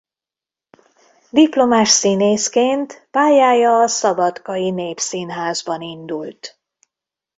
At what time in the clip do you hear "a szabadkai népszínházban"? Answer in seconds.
3.81-5.81